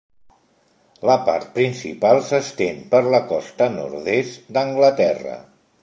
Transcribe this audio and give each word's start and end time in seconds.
La 1.09 1.17
part 1.27 1.45
principal 1.59 2.23
s'estén 2.31 2.81
per 2.95 3.05
la 3.17 3.21
costa 3.35 3.71
nord-est 3.79 4.53
d'Anglaterra. 4.59 5.41